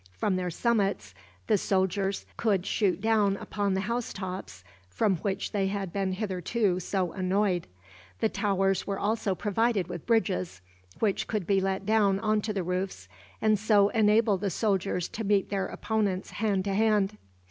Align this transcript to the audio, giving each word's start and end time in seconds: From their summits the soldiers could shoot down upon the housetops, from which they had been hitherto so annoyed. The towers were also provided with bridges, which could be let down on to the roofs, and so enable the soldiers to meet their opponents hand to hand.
From 0.17 0.35
their 0.35 0.49
summits 0.49 1.13
the 1.45 1.59
soldiers 1.59 2.25
could 2.35 2.65
shoot 2.65 2.99
down 2.99 3.37
upon 3.37 3.75
the 3.75 3.81
housetops, 3.81 4.63
from 4.89 5.17
which 5.17 5.51
they 5.51 5.67
had 5.67 5.93
been 5.93 6.13
hitherto 6.13 6.79
so 6.79 7.11
annoyed. 7.11 7.67
The 8.19 8.27
towers 8.27 8.87
were 8.87 8.97
also 8.97 9.35
provided 9.35 9.87
with 9.89 10.07
bridges, 10.07 10.59
which 10.97 11.27
could 11.27 11.45
be 11.45 11.61
let 11.61 11.85
down 11.85 12.19
on 12.21 12.41
to 12.41 12.51
the 12.51 12.63
roofs, 12.63 13.07
and 13.43 13.59
so 13.59 13.89
enable 13.89 14.39
the 14.39 14.49
soldiers 14.49 15.07
to 15.09 15.23
meet 15.23 15.51
their 15.51 15.67
opponents 15.67 16.31
hand 16.31 16.63
to 16.65 16.73
hand. 16.73 17.17